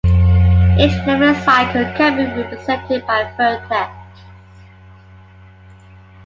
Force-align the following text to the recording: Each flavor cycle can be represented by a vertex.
Each 0.79 0.93
flavor 1.03 1.35
cycle 1.41 1.83
can 1.95 2.17
be 2.17 2.41
represented 2.41 3.05
by 3.05 3.19
a 3.19 3.37
vertex. 3.37 4.19